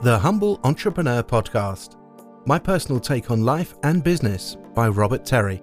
[0.00, 1.96] The Humble Entrepreneur Podcast.
[2.46, 5.60] My personal take on life and business by Robert Terry.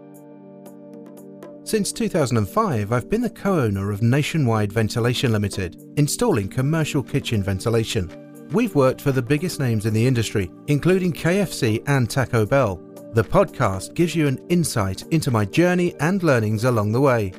[1.63, 8.11] Since 2005, I've been the co owner of Nationwide Ventilation Limited, installing commercial kitchen ventilation.
[8.51, 12.75] We've worked for the biggest names in the industry, including KFC and Taco Bell.
[13.13, 17.31] The podcast gives you an insight into my journey and learnings along the way.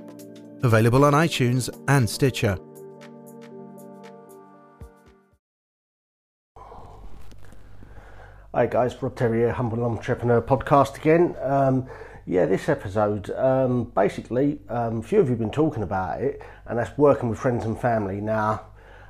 [0.62, 2.56] Available on iTunes and Stitcher.
[8.56, 11.36] Hi guys, Rob Terry here, Humble Entrepreneur Podcast again.
[11.42, 11.86] Um,
[12.24, 16.40] yeah, this episode, um, basically, um, a few of you have been talking about it,
[16.64, 18.18] and that's working with friends and family.
[18.22, 18.62] Now,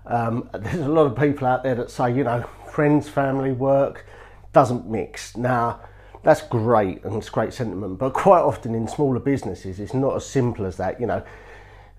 [0.05, 4.05] um, there's a lot of people out there that say, you know, friends, family, work
[4.53, 5.37] doesn't mix.
[5.37, 5.79] Now,
[6.25, 10.27] that's great and it's great sentiment, but quite often in smaller businesses, it's not as
[10.27, 11.01] simple as that.
[11.01, 11.23] You know,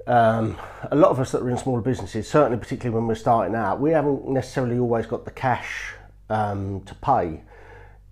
[0.06, 0.58] um,
[0.92, 3.80] a lot of us that are in smaller businesses, certainly particularly when we're starting out,
[3.80, 5.94] we haven't necessarily always got the cash
[6.30, 7.42] um, to pay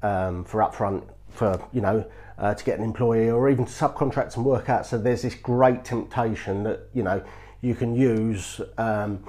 [0.02, 2.06] um, for upfront for you know
[2.38, 4.86] uh, to get an employee or even to subcontract and work out.
[4.86, 7.24] So there's this great temptation that you know
[7.62, 9.24] you can use um,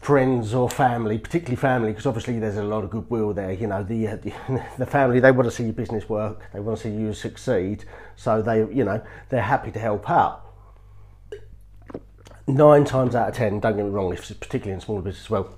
[0.00, 3.52] friends or family, particularly family, because obviously there's a lot of goodwill there.
[3.52, 4.16] You know the, uh,
[4.78, 7.84] the family they want to see your business work, they want to see you succeed,
[8.16, 10.46] so they you know they're happy to help out.
[12.46, 15.54] Nine times out of ten, don't get me wrong, if particularly in smaller business well,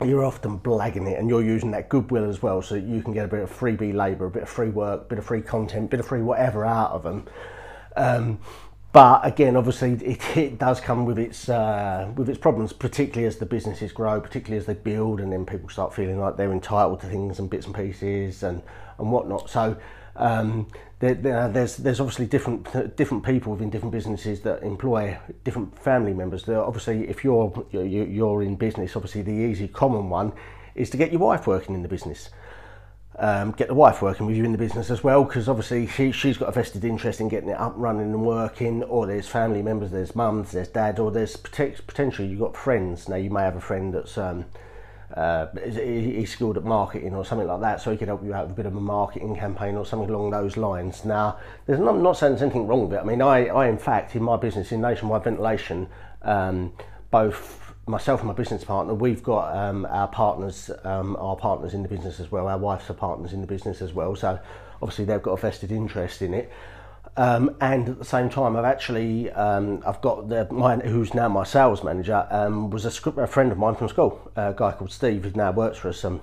[0.00, 3.24] you're often blagging it and you're using that goodwill as well so you can get
[3.24, 5.84] a bit of freebie labour, a bit of free work, a bit of free content,
[5.84, 7.26] a bit of free whatever out of them.
[7.96, 8.38] Um,
[8.92, 13.38] but again, obviously, it, it does come with its uh, with its problems, particularly as
[13.38, 17.00] the businesses grow, particularly as they build, and then people start feeling like they're entitled
[17.00, 18.62] to things and bits and pieces and
[18.98, 19.48] and whatnot.
[19.48, 19.76] So
[20.16, 20.66] um,
[21.02, 26.14] there, there, there's there's obviously different different people within different businesses that employ different family
[26.14, 26.44] members.
[26.44, 30.32] There, obviously, if you're you're in business, obviously the easy common one
[30.76, 32.30] is to get your wife working in the business.
[33.18, 36.12] Um, get the wife working with you in the business as well, because obviously she,
[36.12, 38.84] she's got a vested interest in getting it up, running, and working.
[38.84, 43.08] Or there's family members, there's mums, there's dad, or there's potentially you've got friends.
[43.08, 44.44] Now you may have a friend that's um,
[45.14, 48.46] uh, he's skilled at marketing or something like that, so he could help you out
[48.46, 51.04] with a bit of a marketing campaign or something along those lines.
[51.04, 53.00] Now, there's not, I'm not saying there's anything wrong with it.
[53.00, 55.88] I mean, I, I in fact, in my business in Nationwide Ventilation,
[56.22, 56.72] um,
[57.10, 61.82] both myself and my business partner, we've got um, our partners, um, our partners in
[61.82, 62.48] the business as well.
[62.48, 64.38] Our wives are partners in the business as well, so
[64.80, 66.50] obviously they've got a vested interest in it.
[67.16, 71.28] Um, and at the same time, I've actually um, I've got the my, who's now
[71.28, 74.90] my sales manager um, was a, a, friend of mine from school, a guy called
[74.90, 76.22] Steve, who now works for us um,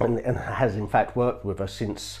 [0.00, 2.20] and, and, has in fact worked with us since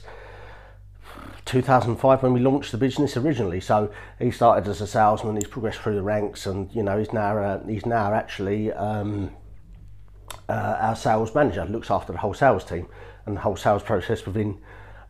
[1.46, 3.60] 2005 when we launched the business originally.
[3.60, 7.12] So he started as a salesman, he's progressed through the ranks, and you know he's
[7.12, 9.32] now uh, he's now actually um,
[10.48, 12.86] uh, our sales manager, looks after the whole sales team
[13.26, 14.60] and the whole sales process within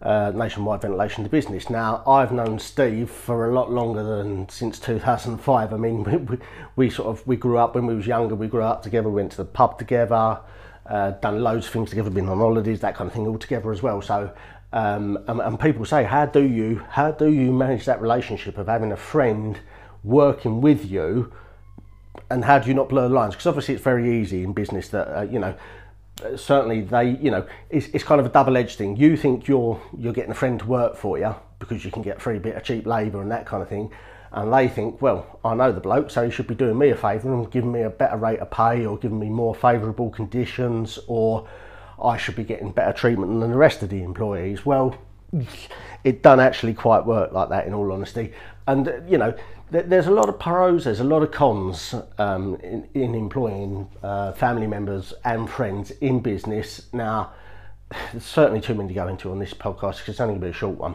[0.02, 1.70] uh, nationwide ventilation to business.
[1.70, 5.72] Now, I've known Steve for a lot longer than since 2005.
[5.72, 6.38] I mean, we, we,
[6.76, 8.34] we, sort of we grew up when we was younger.
[8.34, 10.40] We grew up together, went to the pub together,
[10.86, 13.72] uh, done loads of things together, been on holidays, that kind of thing, all together
[13.72, 14.02] as well.
[14.02, 14.32] So,
[14.72, 18.66] um, and, and people say, how do you how do you manage that relationship of
[18.66, 19.58] having a friend
[20.04, 21.32] working with you?
[22.30, 23.34] And how do you not blur the lines?
[23.34, 25.54] Because obviously it's very easy in business that uh, you know
[26.36, 28.96] certainly they, you know, it's, it's kind of a double-edged thing.
[28.96, 32.20] You think you're you're getting a friend to work for you because you can get
[32.20, 33.90] free bit of cheap labour and that kind of thing,
[34.32, 36.96] and they think, well, I know the bloke, so he should be doing me a
[36.96, 40.98] favour and giving me a better rate of pay or giving me more favourable conditions,
[41.06, 41.48] or
[42.02, 44.66] I should be getting better treatment than the rest of the employees.
[44.66, 44.96] Well,
[46.04, 48.32] it doesn't actually quite work like that, in all honesty.
[48.66, 49.34] And you know,
[49.70, 54.32] there's a lot of pros, there's a lot of cons um, in, in, employing uh,
[54.32, 56.86] family members and friends in business.
[56.92, 57.32] Now,
[58.12, 60.46] there's certainly too many to go into on this podcast because it's only going to
[60.46, 60.94] be a short one.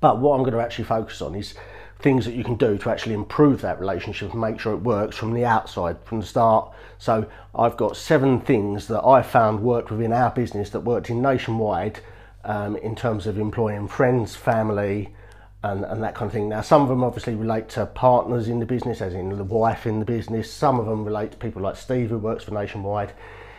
[0.00, 1.54] But what I'm going to actually focus on is
[1.98, 5.16] things that you can do to actually improve that relationship and make sure it works
[5.16, 6.72] from the outside, from the start.
[6.98, 11.22] So I've got seven things that I found worked within our business that worked in
[11.22, 12.00] nationwide
[12.44, 15.14] um, in terms of employing friends, family,
[15.62, 16.48] and, and that kind of thing.
[16.48, 19.86] Now, some of them obviously relate to partners in the business, as in the wife
[19.86, 20.52] in the business.
[20.52, 23.12] Some of them relate to people like Steve, who works for Nationwide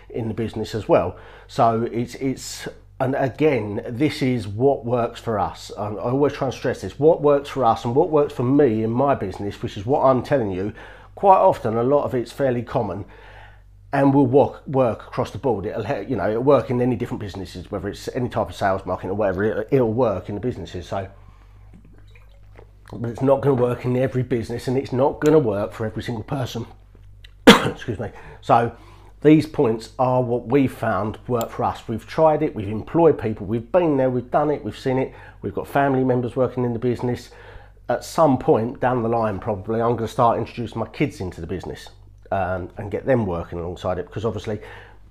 [0.09, 1.17] in the business as well.
[1.47, 2.67] So it's it's
[3.00, 5.71] and again, this is what works for us.
[5.77, 8.83] I always try and stress this: what works for us and what works for me
[8.83, 10.73] in my business, which is what I'm telling you.
[11.15, 13.05] Quite often, a lot of it's fairly common
[13.91, 15.65] and will work work across the board.
[15.65, 18.85] It'll you know it'll work in any different businesses, whether it's any type of sales
[18.85, 19.44] marketing or whatever.
[19.44, 20.88] It'll, it'll work in the businesses.
[20.88, 21.07] So
[22.91, 25.74] but it's not going to work in every business and it's not going to work
[25.74, 26.65] for every single person.
[27.47, 28.09] Excuse me.
[28.41, 28.75] So
[29.21, 31.88] these points are what we've found work for us.
[31.88, 35.13] We've tried it, we've employed people, we've been there, we've done it, we've seen it,
[35.41, 37.31] we've got family members working in the business.
[37.89, 41.41] At some point down the line, probably, I'm going to start introducing my kids into
[41.41, 41.89] the business
[42.31, 44.59] um, and get them working alongside it because obviously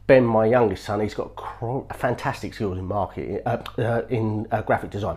[0.07, 1.33] Ben, my youngest son, he's got
[1.95, 5.17] fantastic skills in marketing, uh, uh, in uh, graphic design.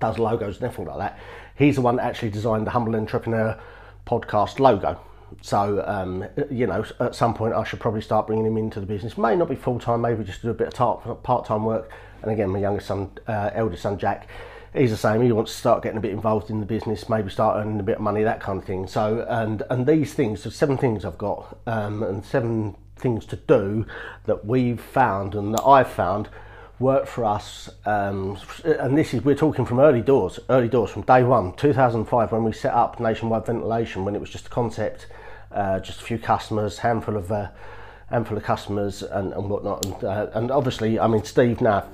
[0.00, 1.18] Does logos and everything like that.
[1.58, 3.58] He's the one that actually designed the Humble Entrepreneur
[4.06, 5.00] podcast logo.
[5.42, 8.86] So, um, you know, at some point I should probably start bringing him into the
[8.86, 9.18] business.
[9.18, 11.90] May not be full time, maybe just do a bit of part time work.
[12.22, 14.28] And again, my youngest son, uh, eldest son, Jack,
[14.72, 15.20] he's the same.
[15.20, 17.82] He wants to start getting a bit involved in the business, maybe start earning a
[17.82, 18.86] bit of money, that kind of thing.
[18.86, 23.36] So, and and these things, so seven things I've got, um, and seven things to
[23.36, 23.84] do
[24.26, 26.28] that we've found and that I've found
[26.78, 27.70] work for us.
[27.84, 32.32] Um, and this is we're talking from early doors, early doors from day one, 2005,
[32.32, 35.06] when we set up Nationwide Ventilation, when it was just a concept,
[35.52, 37.48] uh, just a few customers, handful of uh,
[38.10, 39.84] handful of customers, and, and whatnot.
[39.84, 41.88] And, uh, and obviously, I mean, Steve now.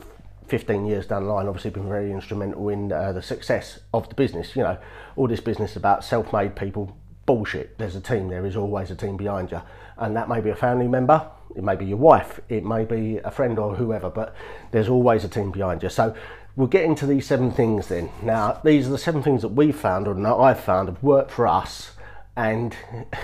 [0.46, 4.14] 15 years down the line, obviously been very instrumental in uh, the success of the
[4.14, 4.54] business.
[4.54, 4.78] You know,
[5.16, 6.94] all this business about self-made people,
[7.26, 7.78] bullshit.
[7.78, 8.28] There's a team.
[8.28, 9.62] There is always a team behind you
[9.98, 13.18] and that may be a family member, it may be your wife, it may be
[13.18, 14.34] a friend or whoever, but
[14.70, 15.88] there's always a team behind you.
[15.88, 16.14] So
[16.56, 18.10] we'll get into these seven things then.
[18.22, 21.30] Now, these are the seven things that we've found or that I've found have worked
[21.30, 21.92] for us,
[22.36, 22.74] and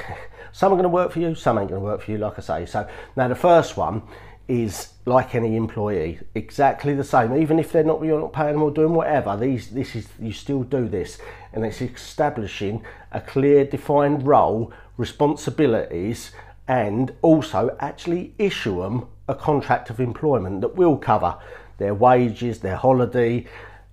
[0.53, 2.39] some are going to work for you, some ain't going to work for you, like
[2.39, 2.67] I say.
[2.67, 4.03] So now the first one
[4.51, 7.37] is like any employee, exactly the same.
[7.37, 9.37] Even if they're not, you're not paying them or doing whatever.
[9.37, 11.19] These, this is you still do this,
[11.53, 16.33] and it's establishing a clear, defined role, responsibilities,
[16.67, 21.39] and also actually issue them a contract of employment that will cover
[21.79, 23.47] their wages, their holiday,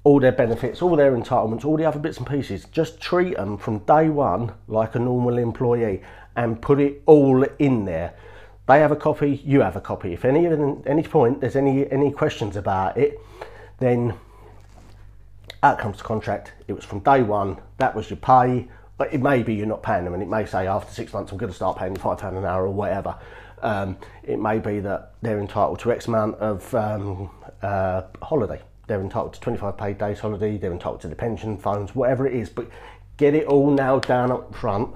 [0.03, 2.65] all their benefits, all their entitlements, all the other bits and pieces.
[2.71, 6.01] Just treat them from day one like a normal employee
[6.35, 8.13] and put it all in there.
[8.67, 10.13] They have a copy, you have a copy.
[10.13, 10.45] If any
[10.85, 13.19] any point there's any any questions about it,
[13.79, 14.13] then
[15.63, 16.51] out comes the contract.
[16.67, 17.57] It was from day one.
[17.77, 18.67] That was your pay.
[18.97, 21.31] But it may be you're not paying them, and it may say after six months
[21.31, 23.15] I'm going to start paying you five pound an hour or whatever.
[23.61, 27.29] Um, it may be that they're entitled to X amount of um,
[27.61, 28.61] uh, holiday.
[28.87, 30.57] They're entitled to 25 paid days holiday.
[30.57, 32.49] They're entitled to the pension funds, whatever it is.
[32.49, 32.69] But
[33.17, 34.95] get it all nailed down up front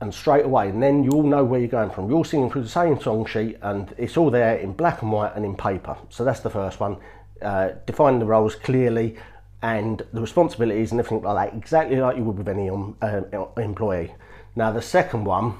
[0.00, 2.08] and straight away, and then you all know where you're going from.
[2.08, 5.32] You're singing through the same song sheet, and it's all there in black and white
[5.34, 5.96] and in paper.
[6.08, 6.98] So that's the first one.
[7.42, 9.16] Uh, define the roles clearly
[9.62, 13.22] and the responsibilities and everything like that, exactly like you would with any um, uh,
[13.56, 14.14] employee.
[14.54, 15.54] Now the second one,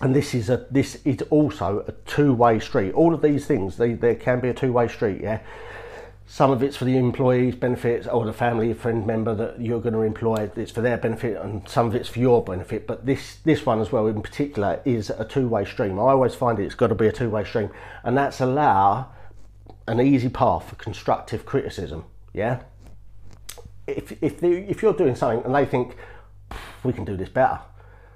[0.00, 2.92] and this is a this is also a two-way street.
[2.94, 5.20] All of these things, they, there can be a two-way street.
[5.20, 5.40] Yeah,
[6.26, 9.94] some of it's for the employee's benefits or the family friend member that you're going
[9.94, 10.50] to employ.
[10.56, 12.86] It's for their benefit, and some of it's for your benefit.
[12.86, 15.98] But this this one as well, in particular, is a two-way stream.
[15.98, 17.70] I always find it, it's got to be a two-way stream,
[18.02, 19.12] and that's allow
[19.86, 22.04] an easy path for constructive criticism.
[22.32, 22.60] Yeah
[23.86, 25.96] if if they, if you're doing something and they think
[26.82, 27.60] we can do this better,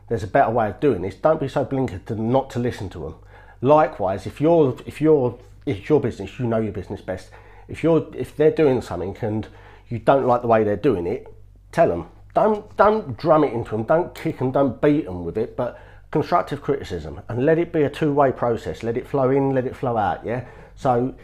[0.09, 1.15] there's a better way of doing this.
[1.15, 3.15] Don't be so blinkered to not to listen to them.
[3.61, 7.31] Likewise, if you're if you're it's your business, you know your business best.
[7.69, 9.47] If you're if they're doing something and
[9.89, 11.27] you don't like the way they're doing it,
[11.73, 12.09] tell them.
[12.35, 13.85] Don't don't drum it into them.
[13.85, 14.51] Don't kick them.
[14.51, 15.57] Don't beat them with it.
[15.57, 15.81] But
[16.11, 18.83] constructive criticism and let it be a two-way process.
[18.83, 19.55] Let it flow in.
[19.55, 20.25] Let it flow out.
[20.25, 20.47] Yeah.
[20.75, 21.15] So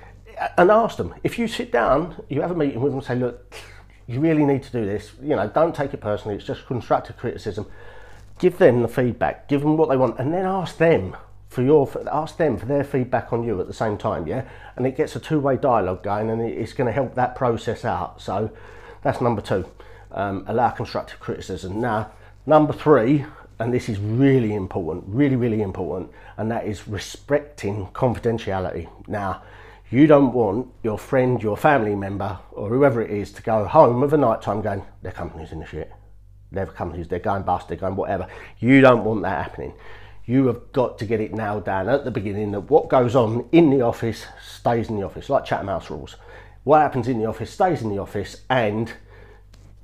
[0.58, 3.54] and ask them if you sit down, you have a meeting with them, say, look
[4.06, 5.12] you really need to do this.
[5.22, 6.36] You know, don't take it personally.
[6.36, 7.66] It's just constructive criticism.
[8.38, 9.48] Give them the feedback.
[9.48, 11.16] Give them what they want, and then ask them
[11.54, 14.26] for your ask them for their feedback on you at the same time.
[14.26, 14.44] Yeah,
[14.76, 18.20] and it gets a two-way dialogue going, and it's going to help that process out.
[18.20, 18.50] So
[19.02, 19.64] that's number two.
[20.10, 21.80] Um, allow constructive criticism.
[21.80, 22.10] Now,
[22.46, 23.24] number three,
[23.58, 28.88] and this is really important, really, really important, and that is respecting confidentiality.
[29.06, 29.42] Now
[29.90, 34.02] you don't want your friend, your family member, or whoever it is to go home
[34.02, 35.92] of a night time going, their company's in the shit.
[36.50, 38.26] Their companies, they're going bust, they're going whatever.
[38.58, 39.74] You don't want that happening.
[40.26, 43.46] You have got to get it nailed down at the beginning that what goes on
[43.52, 46.16] in the office stays in the office, like Chatham House rules.
[46.64, 48.92] What happens in the office stays in the office and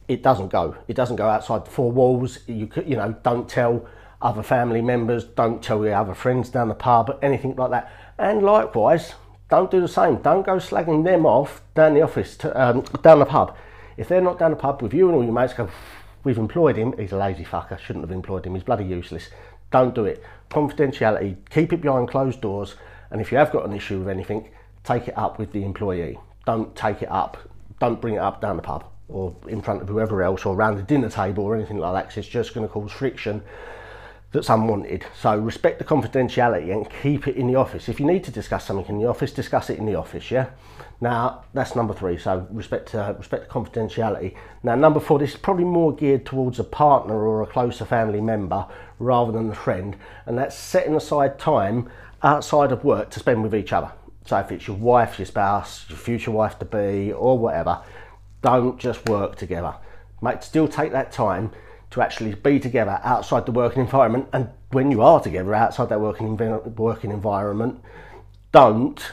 [0.08, 0.76] it doesn't go.
[0.88, 2.38] It doesn't go outside the four walls.
[2.46, 3.86] You you know, don't tell
[4.22, 7.92] other family members, don't tell your other friends down the pub, anything like that.
[8.18, 9.14] And likewise,
[9.48, 10.16] don't do the same.
[10.16, 13.56] Don't go slagging them off down the office, to, um, down the pub.
[13.96, 15.68] If they're not down the pub with you and all your mates, go,
[16.24, 16.96] we've employed him.
[16.98, 17.78] He's a lazy fucker.
[17.78, 18.54] Shouldn't have employed him.
[18.54, 19.28] He's bloody useless.
[19.70, 20.22] Don't do it.
[20.50, 21.36] Confidentiality.
[21.50, 22.74] Keep it behind closed doors.
[23.10, 24.50] And if you have got an issue with anything,
[24.84, 26.18] take it up with the employee.
[26.46, 27.36] Don't take it up.
[27.78, 30.76] Don't bring it up down the pub or in front of whoever else or around
[30.76, 32.08] the dinner table or anything like that.
[32.08, 33.42] Cause it's just going to cause friction
[34.32, 35.04] that's unwanted.
[35.20, 37.88] So respect the confidentiality and keep it in the office.
[37.88, 40.30] If you need to discuss something in the office, discuss it in the office.
[40.30, 40.50] Yeah.
[41.00, 42.18] Now that's number three.
[42.18, 44.36] So respect uh, respect the confidentiality.
[44.62, 48.20] Now number four, this is probably more geared towards a partner or a closer family
[48.20, 48.66] member
[48.98, 49.96] rather than a friend,
[50.26, 51.90] and that's setting aside time
[52.22, 53.90] outside of work to spend with each other.
[54.26, 57.80] So if it's your wife, your spouse, your future wife to be, or whatever,
[58.42, 59.74] don't just work together.
[60.22, 61.50] Mate, still take that time
[61.90, 64.28] to actually be together outside the working environment.
[64.32, 66.36] And when you are together outside that working
[66.76, 67.80] working environment,
[68.52, 69.12] don't,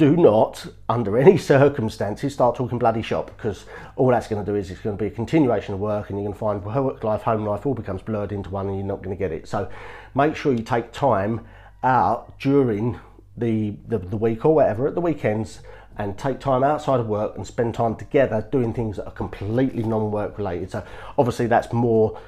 [0.00, 4.56] do not, under any circumstances, start talking bloody shop because all that's going to do
[4.56, 7.04] is it's going to be a continuation of work, and you're going to find work
[7.04, 9.46] life, home life all becomes blurred into one, and you're not going to get it.
[9.46, 9.68] So
[10.14, 11.46] make sure you take time
[11.82, 12.98] out during
[13.36, 15.60] the, the, the week or whatever at the weekends
[15.98, 19.82] and take time outside of work and spend time together doing things that are completely
[19.82, 20.70] non-work related.
[20.70, 20.84] So
[21.18, 22.18] obviously that's more,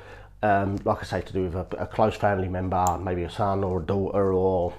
[0.43, 3.65] um, like I say, to do with a, a, close family member, maybe a son
[3.65, 4.75] or a daughter or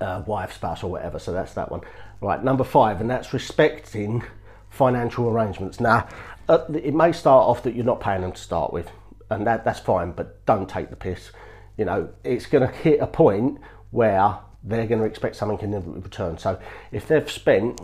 [0.00, 1.18] a wife, spouse or whatever.
[1.18, 1.80] So that's that one.
[2.20, 4.24] Right, number five, and that's respecting
[4.70, 5.80] financial arrangements.
[5.80, 6.08] Now,
[6.48, 8.90] uh, it may start off that you're not paying them to start with,
[9.30, 11.30] and that, that's fine, but don't take the piss.
[11.76, 16.02] You know, it's going to hit a point where they're going to expect something in
[16.02, 16.38] return.
[16.38, 16.58] So
[16.92, 17.80] if they've spent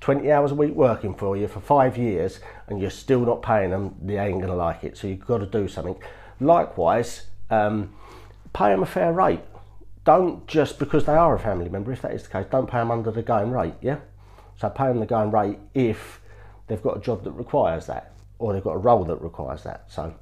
[0.00, 3.70] 20 hours a week working for you for five years and you're still not paying
[3.70, 4.96] them, they ain't going to like it.
[4.96, 5.96] So you've got to do something.
[6.40, 7.92] Likewise, um,
[8.52, 9.40] pay them a fair rate.
[10.04, 12.78] Don't just because they are a family member, if that is the case, don't pay
[12.78, 13.98] them under the going rate, yeah?
[14.56, 16.20] So pay them the going rate if
[16.66, 19.84] they've got a job that requires that or they've got a role that requires that.
[19.88, 20.14] So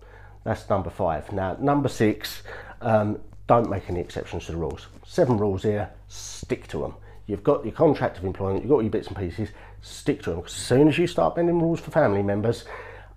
[0.45, 1.33] that's number five.
[1.33, 2.43] Now, number six,
[2.81, 4.87] um, don't make any exceptions to the rules.
[5.05, 6.95] Seven rules here, stick to them.
[7.27, 10.43] You've got your contract of employment, you've got your bits and pieces, stick to them.
[10.45, 12.65] As soon as you start bending rules for family members,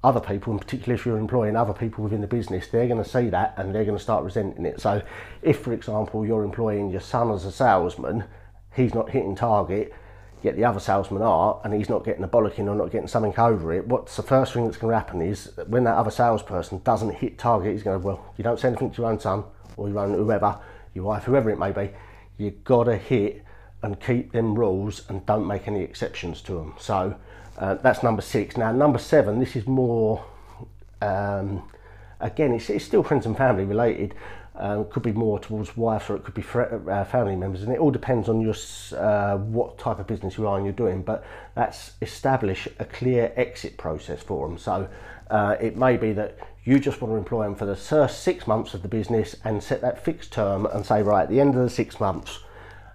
[0.03, 3.09] other people, and particularly if you're employing other people within the business, they're going to
[3.09, 4.79] see that and they're going to start resenting it.
[4.79, 5.01] So,
[5.41, 8.23] if, for example, you're employing your son as a salesman,
[8.73, 9.93] he's not hitting target,
[10.43, 13.37] yet the other salesmen are, and he's not getting a bollocking or not getting something
[13.37, 16.79] over it, what's the first thing that's going to happen is when that other salesperson
[16.83, 19.43] doesn't hit target, he's going to, well, you don't say anything to your own son,
[19.77, 20.59] or your own whoever,
[20.93, 21.89] your wife, whoever it may be,
[22.37, 23.43] you've got to hit
[23.81, 26.73] and keep them rules and don't make any exceptions to them.
[26.79, 27.15] So
[27.57, 28.57] uh, that's number six.
[28.57, 30.23] Now, number seven, this is more,
[31.01, 31.63] um,
[32.19, 34.13] again, it's, it's, still friends and family related.
[34.59, 37.77] Um, could be more towards wife or it could be uh, family members, and it
[37.77, 38.55] all depends on your
[38.97, 41.03] uh, what type of business you are and you're doing.
[41.03, 44.57] But that's establish a clear exit process for them.
[44.57, 44.89] So
[45.29, 48.45] uh, it may be that you just want to employ them for the first six
[48.45, 51.55] months of the business and set that fixed term and say, right, at the end
[51.55, 52.39] of the six months,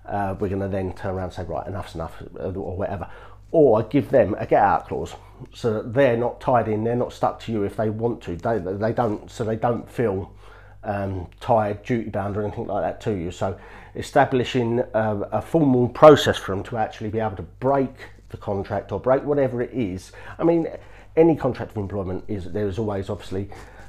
[0.05, 3.09] uh, we're going to then turn around and say, right, enough's enough, or whatever.
[3.51, 5.15] Or give them a get out clause
[5.55, 8.37] so that they're not tied in, they're not stuck to you if they want to.
[8.37, 10.35] They, they don't, so they don't feel
[10.85, 11.29] um,
[11.83, 13.31] duty bound, or anything like that to you.
[13.31, 13.59] So
[13.95, 17.95] establishing a, a formal process for them to actually be able to break
[18.29, 20.13] the contract or break whatever it is.
[20.39, 20.67] I mean,
[21.17, 23.49] any contract of employment is there is always obviously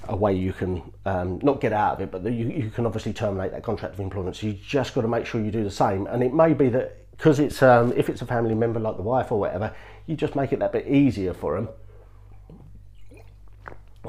[0.10, 3.14] a way you can um, not get out of it, but you, you can obviously
[3.14, 4.36] terminate that contract of employment.
[4.36, 6.08] So you just got to make sure you do the same.
[6.08, 9.04] And it may be that because it's um, if it's a family member like the
[9.04, 9.74] wife or whatever,
[10.08, 11.70] you just make it that bit easier for them.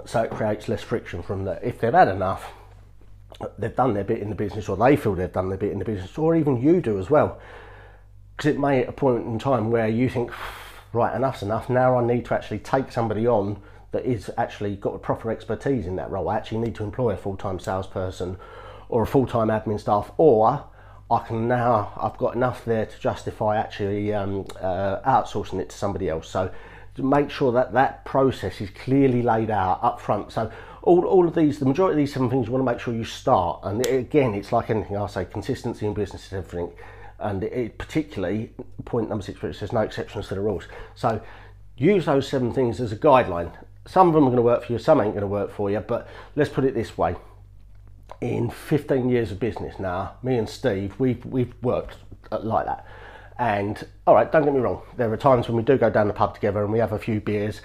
[0.06, 1.62] So it creates less friction from that.
[1.62, 2.52] If they've had enough,
[3.56, 5.78] they've done their bit in the business, or they feel they've done their bit in
[5.78, 7.38] the business, or even you do as well.
[8.36, 10.32] Because it may at a point in time where you think
[10.94, 11.68] right, enough's enough.
[11.68, 13.60] Now I need to actually take somebody on
[13.92, 16.28] that is actually got a proper expertise in that role.
[16.28, 18.36] I actually need to employ a full-time salesperson
[18.88, 20.64] or a full-time admin staff, or
[21.10, 25.76] I can now I've got enough there to justify actually um, uh, outsourcing it to
[25.76, 26.28] somebody else.
[26.28, 26.50] So
[26.98, 30.32] make sure that that process is clearly laid out up front.
[30.32, 30.50] So
[30.82, 32.94] all, all of these, the majority of these seven things, you want to make sure
[32.94, 33.60] you start.
[33.62, 36.72] And again, it's like anything I say, consistency in business is everything
[37.18, 38.50] and it, particularly
[38.84, 40.64] point number six, which says no exceptions to the rules.
[40.94, 41.20] So
[41.76, 43.52] use those seven things as a guideline.
[43.86, 45.70] Some of them are going to work for you, some ain't going to work for
[45.70, 47.16] you, but let's put it this way.
[48.20, 51.96] In 15 years of business now, me and Steve, we've, we've worked
[52.30, 52.86] like that.
[53.38, 56.08] And all right, don't get me wrong, there are times when we do go down
[56.08, 57.60] the pub together and we have a few beers,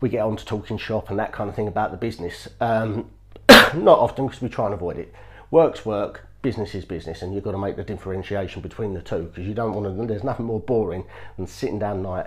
[0.00, 2.48] we get on to talking shop and that kind of thing about the business.
[2.60, 3.10] Um,
[3.74, 5.12] not often because we try and avoid it.
[5.50, 9.24] Work's work, business is business and you've got to make the differentiation between the two
[9.24, 11.04] because you don't want to there's nothing more boring
[11.36, 12.26] than sitting down night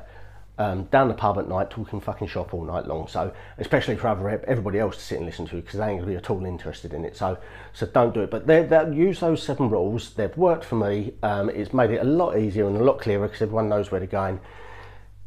[0.58, 3.08] um, down the pub at night talking fucking shop all night long.
[3.08, 6.02] So especially for other, everybody else to sit and listen to because they ain't going
[6.02, 7.18] to be at all interested in it.
[7.18, 7.38] So
[7.74, 8.30] so don't do it.
[8.30, 8.62] But they
[8.94, 10.14] use those seven rules.
[10.14, 11.14] They've worked for me.
[11.24, 14.00] Um, it's made it a lot easier and a lot clearer because everyone knows where
[14.00, 14.40] they're going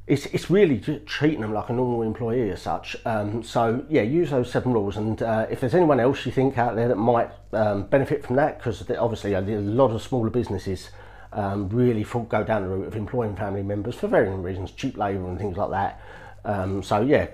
[0.07, 2.97] it's, it's really treating them like a normal employee as such.
[3.05, 4.97] Um, so yeah, use those seven rules.
[4.97, 8.37] And uh, if there's anyone else you think out there that might um, benefit from
[8.37, 10.91] that, because obviously a lot of smaller businesses
[11.33, 15.29] um, really go down the route of employing family members for varying reasons, cheap labour
[15.29, 16.01] and things like that.
[16.45, 17.27] Um, so yeah,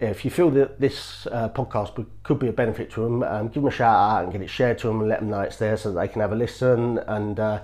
[0.00, 3.62] if you feel that this uh, podcast could be a benefit to them, um, give
[3.62, 5.56] them a shout out and get it shared to them and let them know it's
[5.56, 6.98] there so they can have a listen.
[7.06, 7.60] And uh,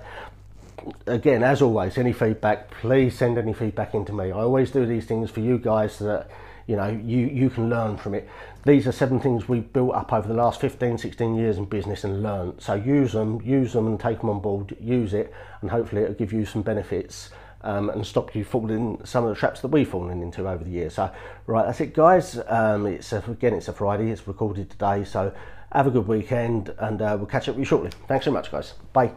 [1.07, 4.25] again, as always, any feedback, please send any feedback into me.
[4.25, 6.29] I always do these things for you guys so that
[6.67, 8.27] you know you, you can learn from it.
[8.65, 12.03] These are seven things we've built up over the last 15, 16 years in business
[12.03, 12.61] and learned.
[12.61, 16.15] So use them, use them and take them on board, use it, and hopefully it'll
[16.15, 17.29] give you some benefits.
[17.65, 20.69] Um, and stop you falling some of the traps that we've fallen into over the
[20.69, 20.95] years.
[20.95, 21.09] So,
[21.47, 22.37] right, that's it, guys.
[22.47, 24.11] Um, it's a, again, it's a Friday.
[24.11, 25.05] It's recorded today.
[25.05, 25.33] So,
[25.71, 27.91] have a good weekend, and uh, we'll catch up with you shortly.
[28.07, 28.73] Thanks so much, guys.
[28.91, 29.11] Bye.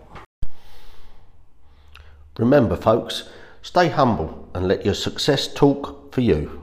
[2.39, 3.29] Remember, folks,
[3.63, 6.63] stay humble and let your success talk for you.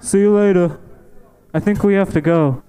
[0.00, 0.78] See you later.
[1.54, 2.62] I think we have to go.